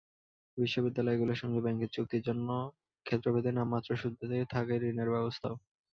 বিশ্ববিদ্যালয়গুলোর 0.57 1.39
সঙ্গে 1.41 1.59
ব্যাংকের 1.61 1.93
চুক্তির 1.95 2.25
জন্য 2.27 2.47
ক্ষেত্রভেদে 3.05 3.51
নামমাত্র 3.53 3.89
সুদে 3.95 4.39
থাকে 4.53 4.73
ঋণের 4.83 5.09
ব্যবস্থাও। 5.15 5.55